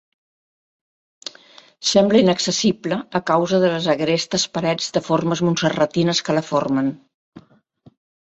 [1.89, 6.91] Sembla inaccessible a causa de les agrestes parets de formes montserratines que la formen.